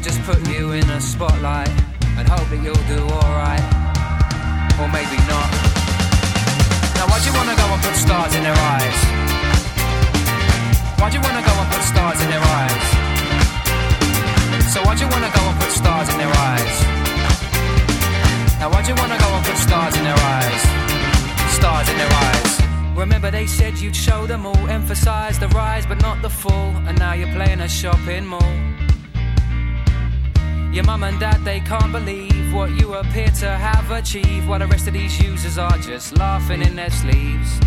[0.00, 1.68] they'll just put you in a spotlight
[2.16, 3.64] and hope that you'll do alright.
[4.80, 5.48] Or maybe not.
[6.96, 8.98] Now why'd you wanna go and put stars in their eyes?
[11.00, 12.84] Why'd you wanna go and put stars in their eyes?
[14.72, 16.76] So why'd you wanna go and put stars in their eyes?
[18.60, 20.62] Now why'd you wanna go and put stars in their eyes?
[21.58, 22.52] Stars in their eyes.
[22.96, 26.98] Remember they said you'd show them all, emphasize the rise but not the fall, and
[26.98, 28.69] now you're playing a shopping mall.
[30.72, 34.68] Your mum and dad, they can't believe what you appear to have achieved, while the
[34.68, 37.58] rest of these users are just laughing in their sleeves.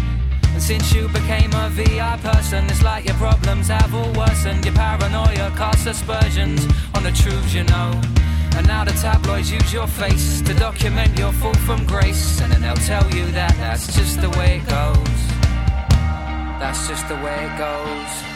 [0.54, 4.64] And since you became a VI person, it's like your problems have all worsened.
[4.64, 7.92] Your paranoia casts aspersions on the truths you know.
[8.56, 12.40] And now the tabloids use your face to document your fall from grace.
[12.40, 15.22] And then they'll tell you that that's just the way it goes.
[16.58, 18.33] That's just the way it goes.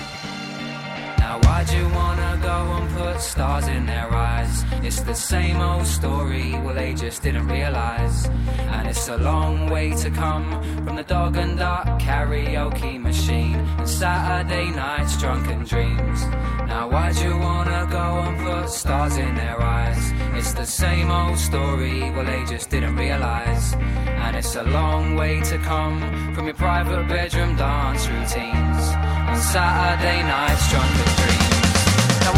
[1.67, 4.63] Why'd you wanna go and put stars in their eyes?
[4.83, 8.25] It's the same old story, well they just didn't realise.
[8.71, 13.89] And it's a long way to come from the dog and duck karaoke machine and
[13.89, 16.25] Saturday nights drunken dreams.
[16.71, 20.13] Now why'd you wanna go and put stars in their eyes?
[20.37, 23.73] It's the same old story, well they just didn't realise.
[23.73, 25.99] And it's a long way to come
[26.33, 28.83] from your private bedroom dance routines
[29.27, 31.36] on Saturday nights drunken dreams.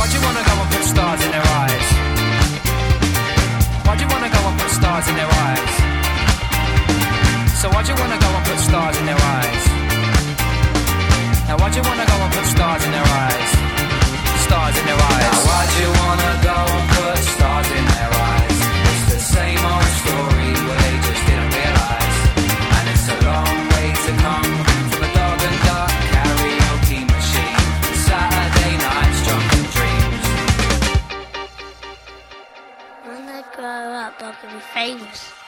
[0.10, 1.88] Why'd you wanna go and put stars in their eyes?
[3.86, 5.74] Why'd you wanna go and put stars in their eyes?
[7.62, 9.64] So why'd you wanna go and put stars in their eyes?
[11.47, 13.49] Now why'd you wanna go and put stars in their eyes?
[14.49, 15.30] Stars in their eyes.
[15.30, 18.57] Now why'd you wanna go and put stars in their eyes?
[18.89, 20.28] It's the same old story
[34.10, 35.39] up, I'm gonna be famous.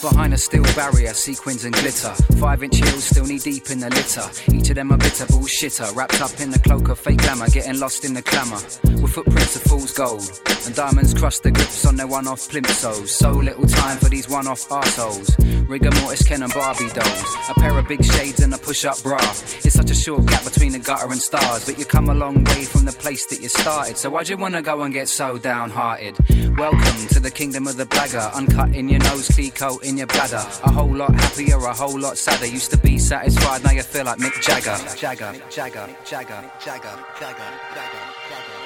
[0.00, 2.14] Behind a steel barrier, sequins and glitter.
[2.38, 4.22] Five inch heels still knee deep in the litter.
[4.54, 5.92] Each of them a bitter bullshitter.
[5.96, 8.60] Wrapped up in the cloak of fake glamour, getting lost in the clamour.
[9.02, 10.40] With footprints of fool's gold.
[10.66, 13.08] And diamonds crush the grips on their one off plimsolls.
[13.08, 15.34] So little time for these one off arseholes.
[15.68, 17.36] Rigor mortis, Ken and Barbie dolls.
[17.48, 19.18] A pair of big shades and a push up bra.
[19.18, 21.66] It's such a short gap between the gutter and stars.
[21.66, 23.96] But you come a long way from the place that you started.
[23.96, 26.16] So why'd you wanna go and get so downhearted?
[26.56, 28.32] Welcome to the kingdom of the blagger.
[28.32, 30.44] Uncut in your nose, clear coat in your bladder.
[30.64, 32.46] A whole lot happier, a whole lot sadder.
[32.46, 34.76] Used to be satisfied, now you feel like Mick Jagger.
[34.96, 38.58] Jagger, Jagger, Jagger, Jagger, Jagger, Jagger, Jagger.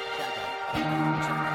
[0.72, 1.51] damn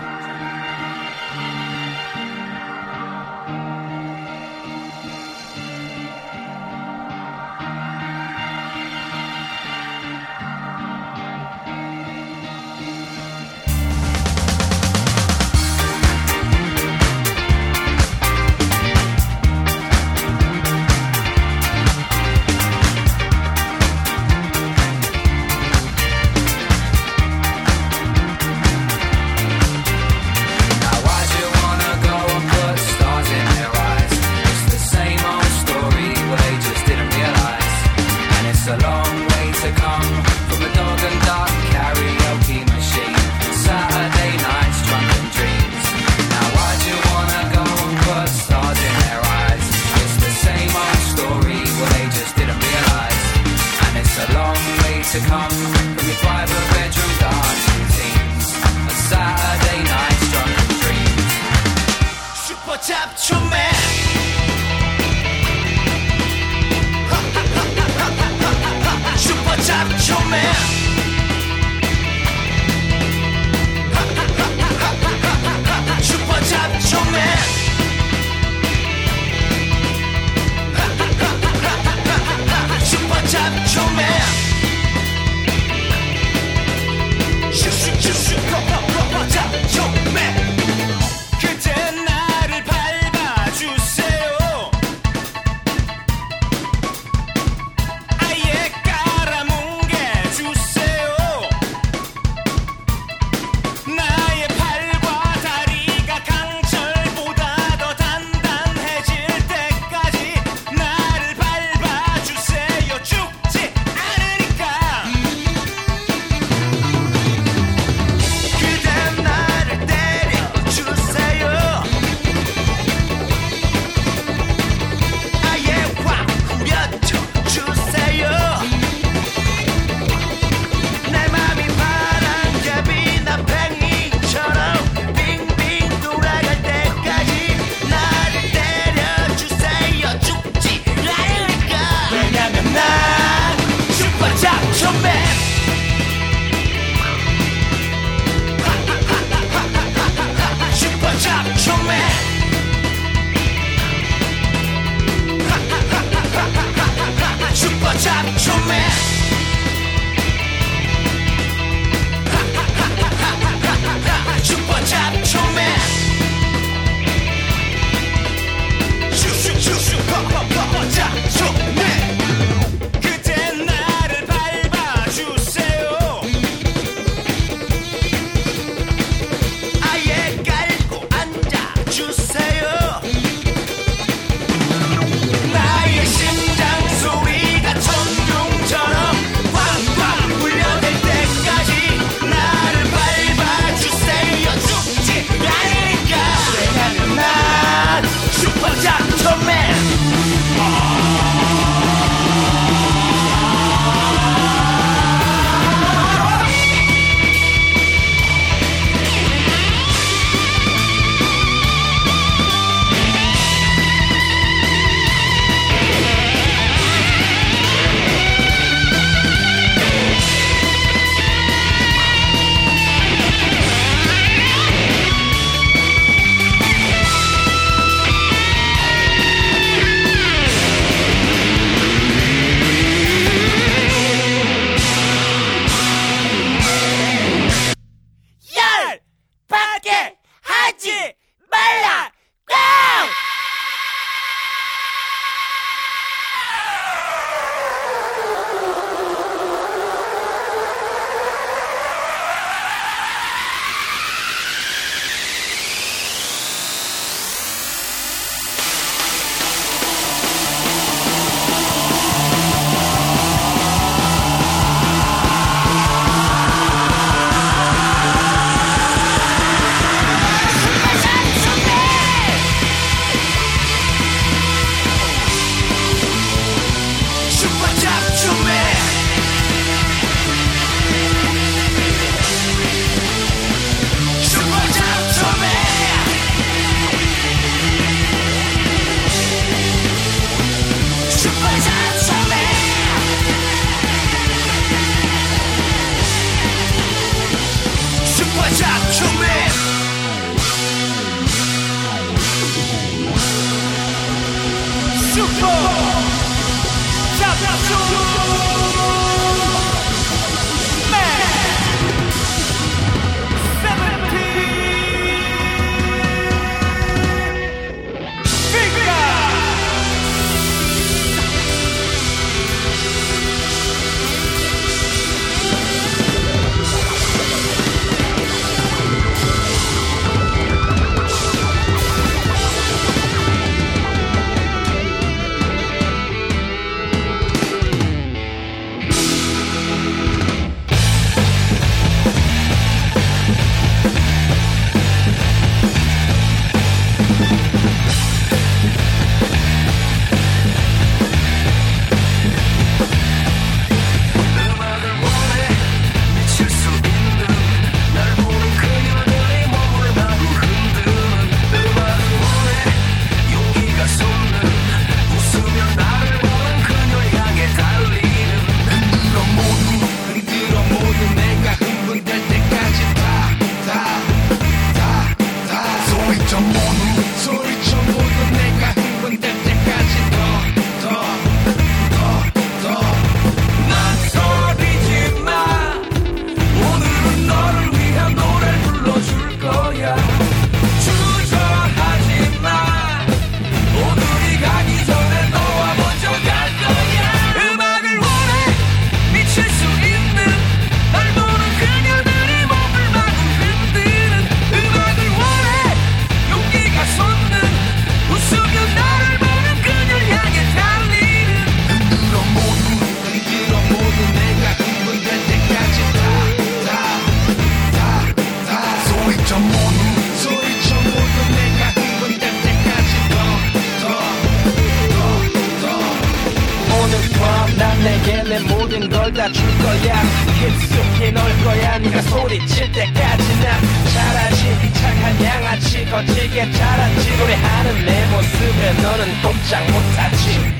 [429.18, 430.01] 받아줄 거야.
[430.26, 431.80] 그 깊숙이 넣을 거야.
[431.80, 433.59] 네가 소리칠 때까지 난
[433.91, 434.74] 잘하지.
[434.74, 440.53] 창한 양아치 거칠게 자란 지구리 하는 내 모습에 너는 꼼짝 못하지.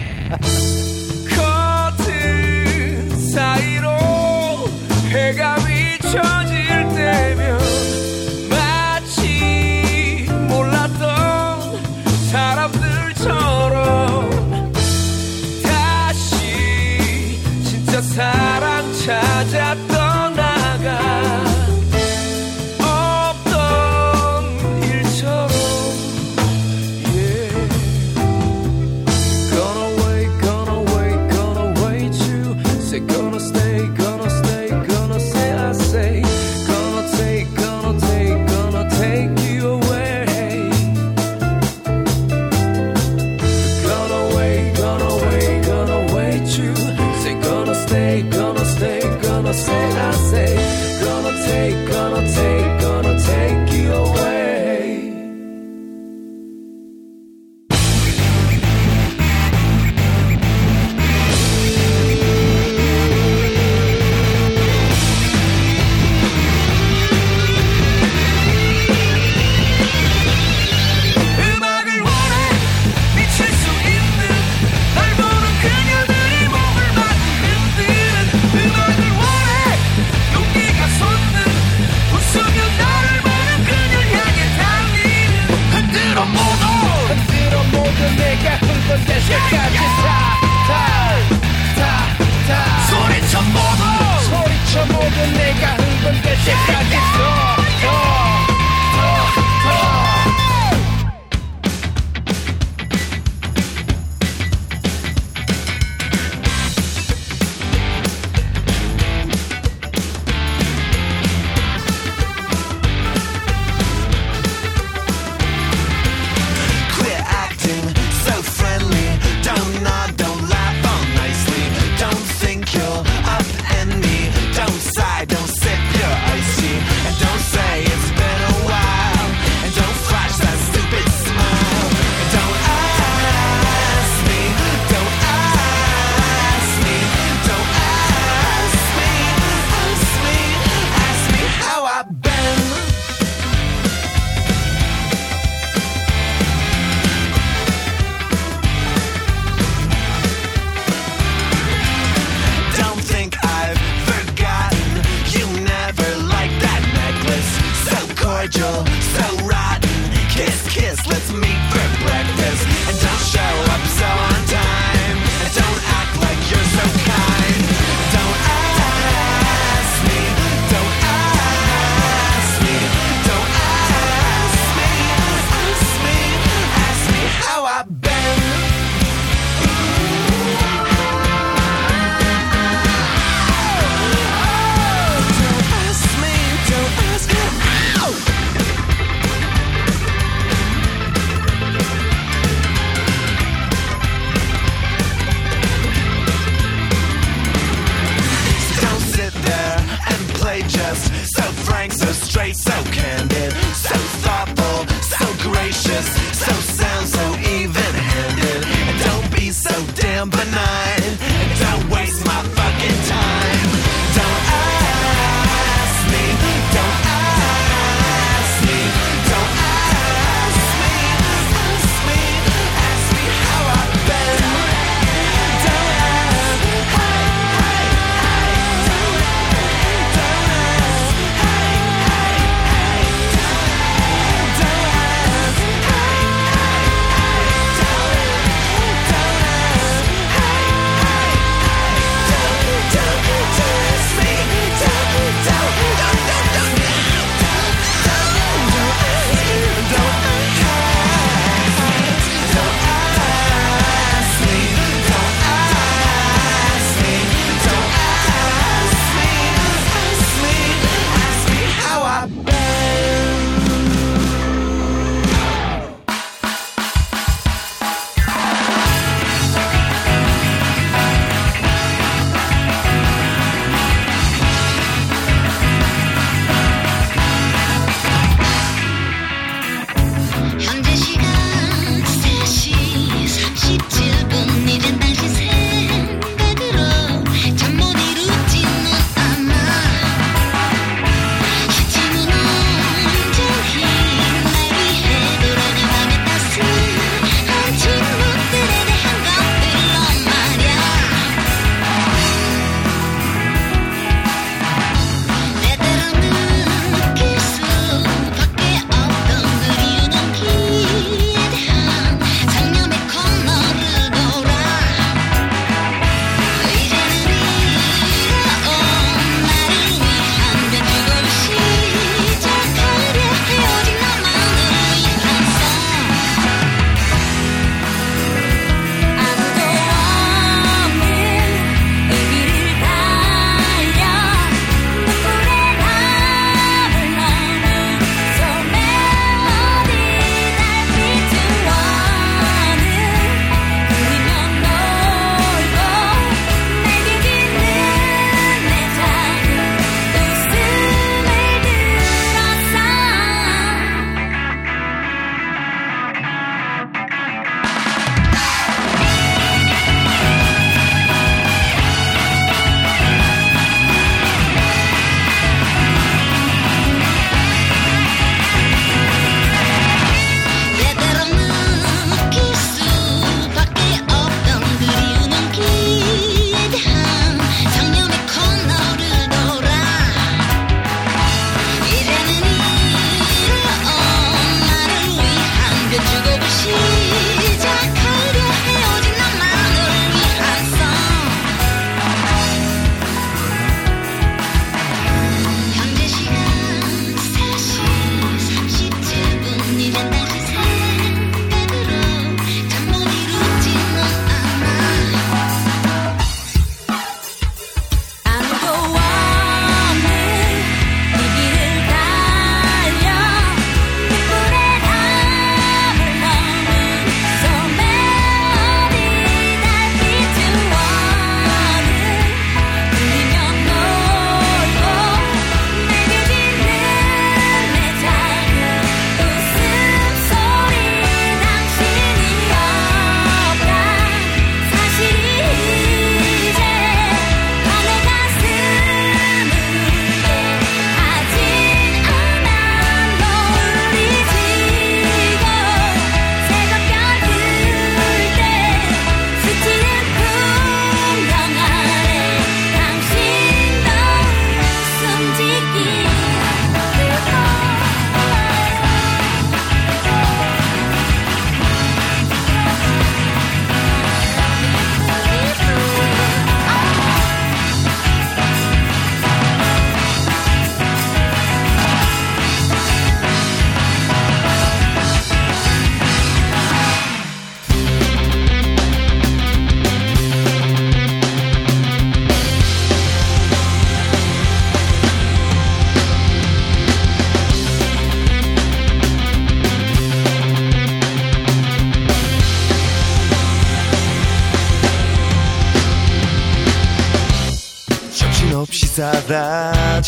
[1.36, 3.88] 커튼 사이로
[5.10, 5.57] 해가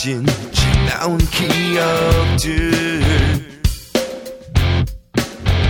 [0.10, 3.02] 사라진 지나온 기억들.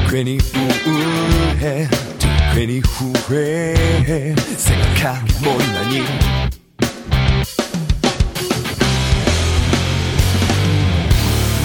[0.09, 0.37] 괜히
[0.85, 4.35] 우울해 두 괜히 후회해.
[4.57, 6.03] 생각하기 못나니.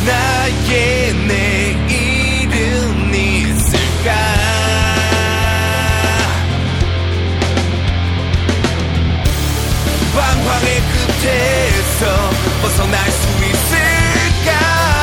[0.04, 4.10] 나의 내일은 있을까?
[10.12, 11.53] 방황의 끝에서
[12.60, 14.93] 벗어날 수 있을까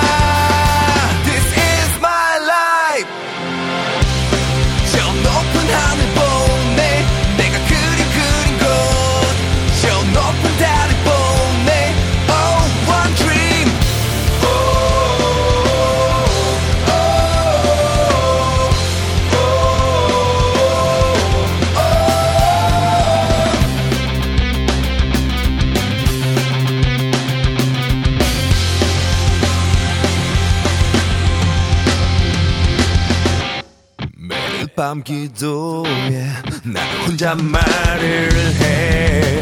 [34.91, 36.27] 밤 기도에
[36.65, 38.29] 나 혼자 말을
[38.59, 39.41] 해.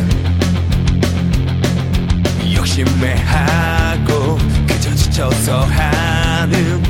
[2.54, 4.38] 욕심내하고
[4.68, 6.89] 그저 지쳐서 하는